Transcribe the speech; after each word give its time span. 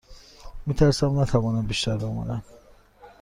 می 0.65 0.73
ترسم 0.73 1.19
نتوانم 1.19 1.67
بیشتر 1.67 1.97
بمانم. 1.97 2.43